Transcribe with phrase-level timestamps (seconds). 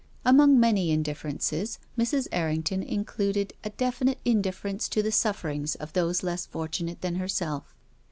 [0.25, 2.27] Among many indifferences, Mrs.
[2.31, 7.75] Errington in cluded a definite indifference to the sufferings of those less fortunate than herself.